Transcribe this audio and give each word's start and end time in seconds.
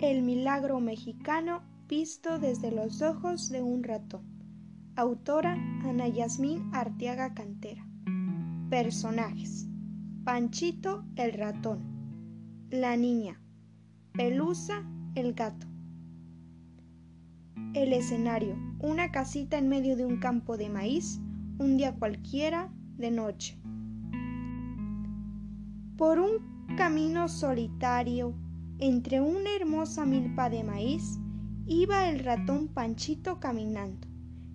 El 0.00 0.22
milagro 0.22 0.80
mexicano 0.80 1.60
visto 1.86 2.38
desde 2.38 2.72
los 2.72 3.02
ojos 3.02 3.50
de 3.50 3.60
un 3.60 3.84
ratón. 3.84 4.22
Autora 4.96 5.52
Ana 5.84 6.08
Yasmín 6.08 6.70
Arteaga 6.72 7.34
Cantera. 7.34 7.86
Personajes. 8.70 9.68
Panchito 10.24 11.04
el 11.16 11.34
ratón. 11.34 11.82
La 12.70 12.96
niña. 12.96 13.42
Pelusa 14.14 14.90
el 15.16 15.34
gato. 15.34 15.66
El 17.74 17.92
escenario. 17.92 18.56
Una 18.78 19.12
casita 19.12 19.58
en 19.58 19.68
medio 19.68 19.96
de 19.96 20.06
un 20.06 20.18
campo 20.18 20.56
de 20.56 20.70
maíz, 20.70 21.20
un 21.58 21.76
día 21.76 21.94
cualquiera 21.94 22.72
de 22.96 23.10
noche. 23.10 23.60
Por 25.98 26.18
un 26.20 26.74
camino 26.74 27.28
solitario 27.28 28.34
entre 28.80 29.20
una 29.20 29.54
hermosa 29.54 30.06
milpa 30.06 30.48
de 30.48 30.64
maíz 30.64 31.18
iba 31.66 32.08
el 32.08 32.20
ratón 32.20 32.68
Panchito 32.68 33.38
caminando. 33.38 34.08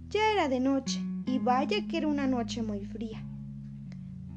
Ya 0.10 0.32
era 0.32 0.50
de 0.50 0.60
noche, 0.60 1.00
y 1.28 1.38
vaya 1.38 1.86
que 1.88 1.98
era 1.98 2.08
una 2.08 2.26
noche 2.26 2.64
muy 2.64 2.86
fría. 2.86 3.24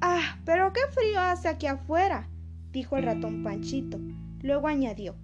Ah, 0.02 0.38
pero 0.45 0.73
qué 0.74 0.80
frío 0.91 1.20
hace 1.20 1.48
aquí 1.48 1.66
afuera, 1.66 2.28
dijo 2.70 2.98
el 2.98 3.05
ratón 3.05 3.42
Panchito. 3.42 3.98
Luego 4.42 4.69
añadió, 4.69 5.16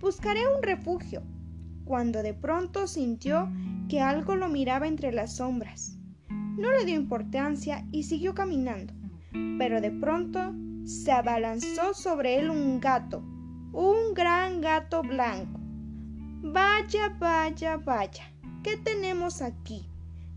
buscaré 0.00 0.40
un 0.54 0.62
refugio, 0.62 1.22
cuando 1.84 2.22
de 2.22 2.34
pronto 2.34 2.88
sintió 2.88 3.48
que 3.88 4.00
algo 4.00 4.34
lo 4.34 4.48
miraba 4.48 4.88
entre 4.88 5.12
las 5.12 5.36
sombras. 5.36 5.96
No 6.28 6.70
le 6.72 6.84
dio 6.84 6.96
importancia 6.96 7.86
y 7.92 8.02
siguió 8.02 8.34
caminando, 8.34 8.92
pero 9.56 9.80
de 9.80 9.92
pronto 9.92 10.52
se 10.84 11.12
abalanzó 11.12 11.94
sobre 11.94 12.38
él 12.40 12.50
un 12.50 12.80
gato 12.80 13.22
un 13.72 14.14
gran 14.14 14.60
gato 14.60 15.02
blanco. 15.02 15.60
Vaya, 16.42 17.14
vaya, 17.20 17.76
vaya, 17.76 18.24
¿qué 18.64 18.76
tenemos 18.76 19.42
aquí? 19.42 19.86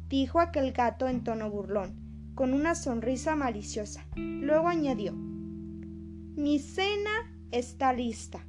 dijo 0.08 0.40
aquel 0.40 0.72
gato 0.72 1.08
en 1.08 1.24
tono 1.24 1.50
burlón, 1.50 2.32
con 2.36 2.54
una 2.54 2.76
sonrisa 2.76 3.36
maliciosa. 3.36 4.06
Luego 4.16 4.68
añadió, 4.68 5.14
Mi 5.14 6.60
cena 6.60 7.34
está 7.52 7.92
lista. 7.94 8.46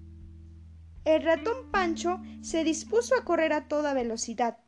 El 1.06 1.22
ratón 1.22 1.70
Pancho 1.70 2.20
se 2.42 2.64
dispuso 2.64 3.14
a 3.14 3.24
correr 3.24 3.54
a 3.54 3.68
toda 3.68 3.94
velocidad, 3.94 4.58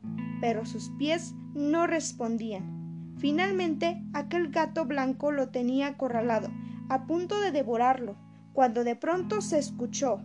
pero 0.41 0.65
sus 0.65 0.89
pies 0.97 1.35
no 1.53 1.85
respondían. 1.85 3.13
Finalmente, 3.19 4.01
aquel 4.13 4.49
gato 4.49 4.85
blanco 4.85 5.31
lo 5.31 5.49
tenía 5.49 5.87
acorralado, 5.87 6.49
a 6.89 7.05
punto 7.05 7.39
de 7.39 7.51
devorarlo 7.51 8.15
cuando 8.57 8.83
de 8.83 8.95
pronto 8.95 9.39
se 9.41 9.59
escuchó 9.59 10.19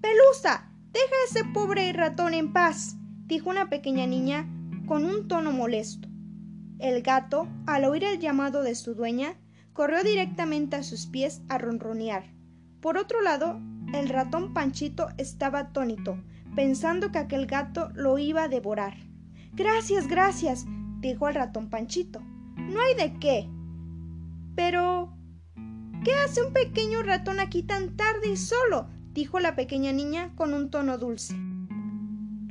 Pelusa. 0.00 0.68
Deja 0.92 1.06
a 1.06 1.30
ese 1.30 1.44
pobre 1.44 1.92
ratón 1.92 2.34
en 2.34 2.52
paz. 2.52 2.96
dijo 3.26 3.50
una 3.50 3.70
pequeña 3.70 4.04
niña 4.04 4.48
con 4.84 5.04
un 5.04 5.28
tono 5.28 5.52
molesto. 5.52 6.08
El 6.80 7.02
gato, 7.02 7.46
al 7.68 7.84
oír 7.84 8.02
el 8.02 8.18
llamado 8.18 8.64
de 8.64 8.74
su 8.74 8.96
dueña, 8.96 9.36
corrió 9.74 10.02
directamente 10.02 10.74
a 10.74 10.82
sus 10.82 11.06
pies 11.06 11.42
a 11.48 11.56
ronronear. 11.56 12.24
Por 12.80 12.96
otro 12.96 13.20
lado, 13.20 13.60
el 13.94 14.08
ratón 14.08 14.54
Panchito 14.54 15.10
estaba 15.16 15.60
atónito, 15.60 16.18
pensando 16.56 17.12
que 17.12 17.18
aquel 17.18 17.46
gato 17.46 17.90
lo 17.94 18.18
iba 18.18 18.42
a 18.42 18.48
devorar. 18.48 18.96
Gracias, 19.52 20.08
gracias, 20.08 20.66
dijo 20.98 21.28
el 21.28 21.36
ratón 21.36 21.70
Panchito. 21.70 22.22
No 22.56 22.80
hay 22.80 22.96
de 22.96 23.20
qué. 23.20 23.48
Pero 24.56 25.14
¿Qué 26.04 26.12
hace 26.14 26.42
un 26.42 26.52
pequeño 26.52 27.02
ratón 27.04 27.38
aquí 27.38 27.62
tan 27.62 27.96
tarde 27.96 28.32
y 28.32 28.36
solo? 28.36 28.88
dijo 29.12 29.38
la 29.38 29.54
pequeña 29.54 29.92
niña 29.92 30.32
con 30.34 30.52
un 30.52 30.68
tono 30.68 30.98
dulce. 30.98 31.36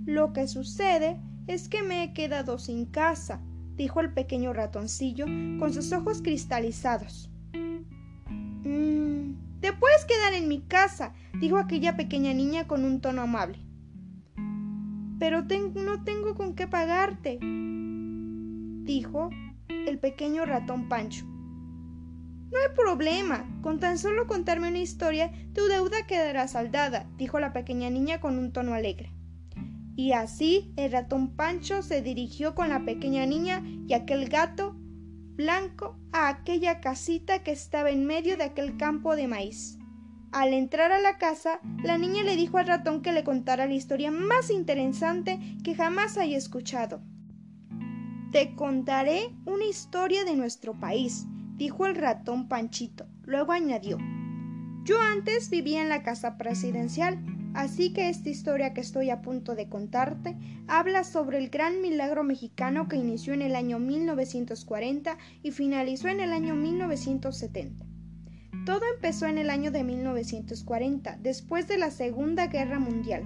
Lo 0.06 0.32
que 0.32 0.48
sucede 0.48 1.20
es 1.48 1.68
que 1.68 1.84
me 1.84 2.04
he 2.04 2.14
quedado 2.14 2.60
sin 2.60 2.86
casa, 2.86 3.42
dijo 3.76 4.00
el 4.00 4.14
pequeño 4.14 4.54
ratoncillo 4.54 5.26
con 5.60 5.74
sus 5.74 5.92
ojos 5.92 6.22
cristalizados. 6.22 7.30
Mmm, 7.54 9.34
te 9.60 9.74
puedes 9.74 10.06
quedar 10.06 10.34
en 10.34 10.48
mi 10.48 10.62
casa, 10.62 11.14
dijo 11.42 11.58
aquella 11.58 11.98
pequeña 11.98 12.34
niña 12.34 12.68
con 12.68 12.86
un 12.86 13.02
tono 13.02 13.24
amable. 13.24 13.60
Pero 15.20 15.42
no 15.76 16.04
tengo 16.06 16.36
con 16.36 16.56
qué 16.56 16.68
pagarte, 16.68 17.38
dijo 17.42 19.30
el 19.68 20.00
pequeño 20.00 20.46
ratón 20.46 20.88
Pancho. 20.88 21.31
No 22.52 22.58
hay 22.60 22.76
problema. 22.76 23.46
Con 23.62 23.80
tan 23.80 23.98
solo 23.98 24.28
contarme 24.28 24.68
una 24.68 24.80
historia, 24.80 25.32
tu 25.54 25.66
deuda 25.68 26.06
quedará 26.06 26.48
saldada, 26.48 27.10
dijo 27.18 27.40
la 27.40 27.54
pequeña 27.54 27.90
niña 27.90 28.20
con 28.20 28.38
un 28.38 28.52
tono 28.52 28.74
alegre. 28.74 29.14
Y 29.96 30.14
así 30.14 30.74
el 30.76 30.92
ratón 30.92 31.36
Pancho 31.36 31.82
se 31.82 32.02
dirigió 32.02 32.56
con 32.56 32.70
la 32.70 32.84
pequeña 32.84 33.26
niña 33.26 33.64
y 33.88 33.94
aquel 33.94 34.28
gato 34.30 34.76
blanco 35.36 35.98
a 36.12 36.28
aquella 36.28 36.82
casita 36.82 37.44
que 37.44 37.52
estaba 37.52 37.90
en 37.90 38.06
medio 38.06 38.38
de 38.38 38.44
aquel 38.44 38.78
campo 38.78 39.16
de 39.16 39.28
maíz. 39.28 39.78
Al 40.32 40.54
entrar 40.54 40.92
a 40.92 41.02
la 41.02 41.18
casa, 41.18 41.60
la 41.84 41.98
niña 41.98 42.24
le 42.24 42.36
dijo 42.36 42.58
al 42.58 42.68
ratón 42.68 43.02
que 43.02 43.12
le 43.12 43.24
contara 43.24 43.66
la 43.66 43.74
historia 43.74 44.12
más 44.12 44.50
interesante 44.50 45.40
que 45.64 45.76
jamás 45.76 46.18
haya 46.18 46.38
escuchado. 46.38 47.02
Te 48.32 48.56
contaré 48.56 49.36
una 49.46 49.66
historia 49.66 50.24
de 50.24 50.38
nuestro 50.38 50.80
país, 50.80 51.28
dijo 51.62 51.86
el 51.86 51.94
ratón 51.94 52.48
Panchito. 52.48 53.06
Luego 53.24 53.52
añadió 53.52 54.00
Yo 54.84 55.00
antes 55.00 55.52
vivía 55.52 55.84
en 55.84 55.90
la 55.90 56.02
casa 56.02 56.36
presidencial, 56.36 57.24
así 57.54 57.94
que 57.94 58.10
esta 58.10 58.30
historia 58.30 58.74
que 58.74 58.82
estoy 58.82 59.12
a 59.12 59.22
punto 59.22 59.54
de 59.54 59.70
contarte 59.70 60.36
habla 60.68 61.04
sobre 61.04 61.38
el 61.38 61.50
gran 61.52 61.80
milagro 61.80 62.24
mexicano 62.24 62.88
que 62.88 62.96
inició 62.96 63.36
en 63.36 63.44
el 63.44 63.56
año 63.56 63.78
1940 63.78 65.20
y 65.44 65.52
finalizó 65.52 66.08
en 66.08 66.22
el 66.22 66.34
año 66.34 66.56
1970. 66.56 67.86
Todo 68.66 68.82
empezó 68.96 69.28
en 69.28 69.38
el 69.38 69.52
año 69.52 69.70
de 69.70 69.84
1940, 69.84 71.18
después 71.22 71.68
de 71.68 71.78
la 71.78 71.92
Segunda 71.92 72.48
Guerra 72.48 72.80
Mundial, 72.80 73.24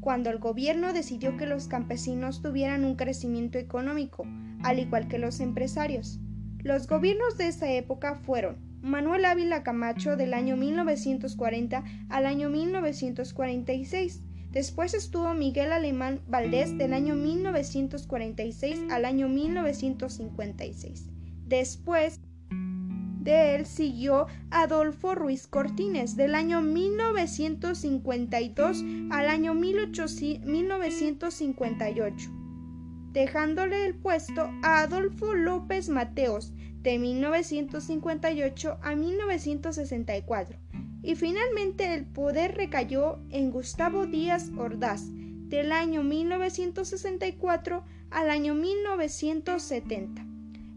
cuando 0.00 0.28
el 0.28 0.40
gobierno 0.40 0.92
decidió 0.92 1.38
que 1.38 1.46
los 1.46 1.68
campesinos 1.68 2.42
tuvieran 2.42 2.84
un 2.84 2.96
crecimiento 2.96 3.56
económico, 3.56 4.26
al 4.62 4.78
igual 4.78 5.08
que 5.08 5.16
los 5.16 5.40
empresarios. 5.40 6.20
Los 6.64 6.86
gobiernos 6.86 7.36
de 7.38 7.48
esa 7.48 7.72
época 7.72 8.14
fueron 8.14 8.56
Manuel 8.82 9.24
Ávila 9.24 9.64
Camacho 9.64 10.16
del 10.16 10.32
año 10.32 10.56
1940 10.56 11.82
al 12.08 12.26
año 12.26 12.50
1946. 12.50 14.22
Después 14.52 14.94
estuvo 14.94 15.34
Miguel 15.34 15.72
Alemán 15.72 16.20
Valdés 16.28 16.78
del 16.78 16.92
año 16.92 17.16
1946 17.16 18.78
al 18.90 19.06
año 19.06 19.28
1956. 19.28 21.08
Después 21.46 22.20
de 23.22 23.56
él 23.56 23.66
siguió 23.66 24.28
Adolfo 24.50 25.16
Ruiz 25.16 25.48
Cortines 25.48 26.14
del 26.16 26.36
año 26.36 26.60
1952 26.60 28.84
al 29.10 29.28
año 29.28 29.54
1958 29.54 32.41
dejándole 33.12 33.86
el 33.86 33.94
puesto 33.94 34.50
a 34.62 34.80
Adolfo 34.80 35.34
López 35.34 35.88
Mateos 35.88 36.52
de 36.80 36.98
1958 36.98 38.78
a 38.82 38.96
1964 38.96 40.58
y 41.02 41.14
finalmente 41.16 41.94
el 41.94 42.06
poder 42.06 42.56
recayó 42.56 43.18
en 43.30 43.50
Gustavo 43.50 44.06
Díaz 44.06 44.50
Ordaz 44.56 45.02
del 45.12 45.72
año 45.72 46.02
1964 46.02 47.84
al 48.10 48.30
año 48.30 48.54
1970. 48.54 50.26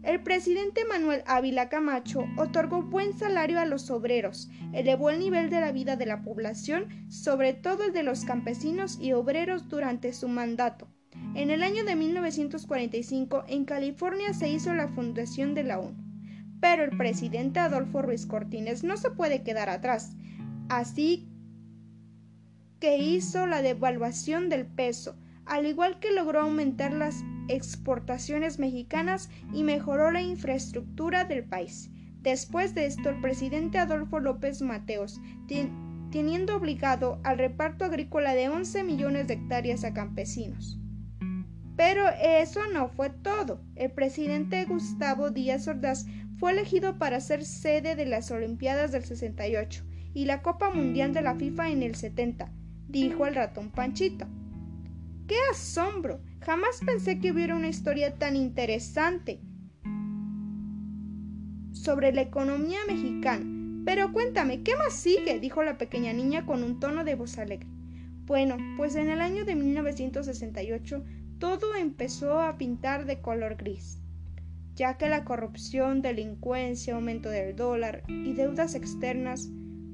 El 0.02 0.22
presidente 0.22 0.84
Manuel 0.84 1.22
Ávila 1.26 1.68
Camacho 1.68 2.26
otorgó 2.36 2.82
buen 2.82 3.12
salario 3.12 3.58
a 3.58 3.64
los 3.64 3.90
obreros, 3.90 4.48
elevó 4.72 5.10
el 5.10 5.18
nivel 5.18 5.50
de 5.50 5.60
la 5.60 5.72
vida 5.72 5.96
de 5.96 6.06
la 6.06 6.22
población, 6.22 6.86
sobre 7.08 7.54
todo 7.54 7.84
el 7.84 7.92
de 7.92 8.04
los 8.04 8.24
campesinos 8.24 8.98
y 9.00 9.14
obreros 9.14 9.68
durante 9.68 10.12
su 10.12 10.28
mandato, 10.28 10.86
en 11.34 11.50
el 11.50 11.62
año 11.62 11.84
de 11.84 11.96
1945 11.96 13.44
en 13.48 13.64
California 13.64 14.32
se 14.32 14.48
hizo 14.48 14.74
la 14.74 14.88
fundación 14.88 15.54
de 15.54 15.64
la 15.64 15.78
ONU, 15.78 15.96
pero 16.60 16.82
el 16.82 16.96
presidente 16.96 17.60
Adolfo 17.60 18.02
Ruiz 18.02 18.26
Cortines 18.26 18.84
no 18.84 18.96
se 18.96 19.10
puede 19.10 19.42
quedar 19.42 19.68
atrás, 19.68 20.16
así 20.68 21.28
que 22.80 22.98
hizo 22.98 23.46
la 23.46 23.62
devaluación 23.62 24.48
del 24.48 24.66
peso, 24.66 25.16
al 25.44 25.66
igual 25.66 25.98
que 26.00 26.12
logró 26.12 26.40
aumentar 26.40 26.92
las 26.92 27.22
exportaciones 27.48 28.58
mexicanas 28.58 29.30
y 29.52 29.62
mejoró 29.62 30.10
la 30.10 30.22
infraestructura 30.22 31.24
del 31.24 31.44
país. 31.44 31.90
Después 32.22 32.74
de 32.74 32.86
esto, 32.86 33.10
el 33.10 33.20
presidente 33.20 33.78
Adolfo 33.78 34.18
López 34.18 34.60
Mateos, 34.60 35.20
teniendo 36.10 36.56
obligado 36.56 37.20
al 37.22 37.38
reparto 37.38 37.84
agrícola 37.84 38.34
de 38.34 38.48
11 38.48 38.82
millones 38.82 39.28
de 39.28 39.34
hectáreas 39.34 39.84
a 39.84 39.94
campesinos. 39.94 40.80
Pero 41.76 42.08
eso 42.08 42.60
no 42.72 42.88
fue 42.88 43.10
todo. 43.10 43.60
El 43.74 43.90
presidente 43.90 44.64
Gustavo 44.64 45.30
Díaz 45.30 45.68
Ordaz 45.68 46.06
fue 46.38 46.52
elegido 46.52 46.98
para 46.98 47.20
ser 47.20 47.44
sede 47.44 47.94
de 47.96 48.06
las 48.06 48.30
Olimpiadas 48.30 48.92
del 48.92 49.04
68 49.04 49.84
y 50.14 50.24
la 50.24 50.42
Copa 50.42 50.70
Mundial 50.70 51.12
de 51.12 51.22
la 51.22 51.34
FIFA 51.34 51.70
en 51.70 51.82
el 51.82 51.94
70. 51.94 52.50
dijo 52.88 53.26
el 53.26 53.34
ratón 53.34 53.70
Panchito. 53.70 54.26
¡Qué 55.26 55.36
asombro! 55.50 56.20
Jamás 56.40 56.80
pensé 56.84 57.18
que 57.18 57.32
hubiera 57.32 57.56
una 57.56 57.68
historia 57.68 58.14
tan 58.14 58.36
interesante 58.36 59.40
sobre 61.72 62.12
la 62.12 62.22
economía 62.22 62.78
mexicana. 62.88 63.44
Pero 63.84 64.12
cuéntame, 64.12 64.62
¿qué 64.62 64.76
más 64.76 64.94
sigue? 64.94 65.38
dijo 65.38 65.62
la 65.62 65.78
pequeña 65.78 66.12
niña 66.12 66.46
con 66.46 66.62
un 66.62 66.80
tono 66.80 67.04
de 67.04 67.14
voz 67.14 67.38
alegre. 67.38 67.68
Bueno, 68.24 68.56
pues 68.76 68.96
en 68.96 69.08
el 69.08 69.20
año 69.20 69.44
de 69.44 69.54
1968 69.54 71.04
todo 71.38 71.74
empezó 71.74 72.40
a 72.40 72.56
pintar 72.56 73.04
de 73.04 73.20
color 73.20 73.56
gris, 73.56 73.98
ya 74.74 74.96
que 74.96 75.08
la 75.08 75.24
corrupción, 75.24 76.02
delincuencia, 76.02 76.94
aumento 76.94 77.30
del 77.30 77.56
dólar 77.56 78.02
y 78.08 78.32
deudas 78.32 78.74
externas 78.74 79.50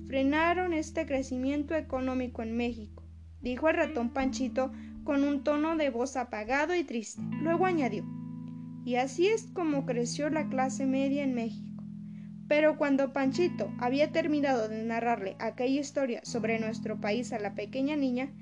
frenaron 0.07 0.73
este 0.73 1.07
crecimiento 1.07 1.75
económico 1.75 2.43
en 2.43 2.57
México, 2.57 3.03
dijo 3.41 3.69
el 3.69 3.77
ratón 3.77 4.11
Panchito 4.11 4.73
con 5.05 5.25
un 5.25 5.43
tono 5.43 5.77
de 5.77 5.91
voz 5.91 6.17
apagado 6.17 6.75
y 6.77 6.85
triste. 6.85 7.23
Luego 7.41 7.67
añadió, 7.67 8.05
y 8.85 8.97
así 8.97 9.27
es 9.27 9.45
como 9.53 9.87
creció 9.87 10.31
la 10.31 10.49
clase 10.49 10.87
media 10.87 11.23
en 11.23 11.35
México. 11.35 11.83
Pero 12.49 12.77
cuando 12.77 13.13
Panchito 13.13 13.73
había 13.79 14.13
terminado 14.13 14.69
de 14.69 14.85
narrarle 14.85 15.37
aquella 15.39 15.81
historia 15.81 16.21
sobre 16.25 16.59
nuestro 16.59 17.01
país 17.01 17.33
a 17.33 17.39
la 17.39 17.55
pequeña 17.55 17.97
niña, 17.97 18.33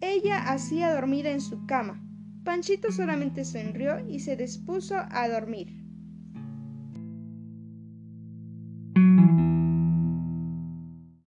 ella 0.00 0.50
hacía 0.50 0.94
dormida 0.94 1.30
en 1.30 1.40
su 1.40 1.66
cama. 1.66 2.02
Panchito 2.46 2.92
solamente 2.92 3.44
sonrió 3.44 3.98
y 4.08 4.20
se 4.20 4.36
dispuso 4.36 4.94
a 5.10 5.28
dormir. 5.28 5.75